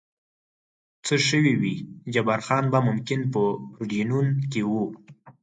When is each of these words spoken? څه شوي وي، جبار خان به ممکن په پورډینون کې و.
څه 1.05 1.15
شوي 1.27 1.53
وي، 1.61 1.75
جبار 2.13 2.39
خان 2.47 2.63
به 2.71 2.79
ممکن 2.87 3.19
په 3.33 3.41
پورډینون 3.71 4.27
کې 4.51 4.61
و. 4.71 4.73